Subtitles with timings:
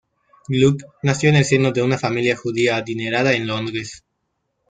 [0.47, 4.03] Gluck nació en el seno de una familia judía adinerada en Londres.